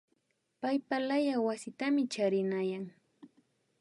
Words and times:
Paypalaya 0.61 1.35
wasitami 1.47 2.03
charinayan 2.13 2.85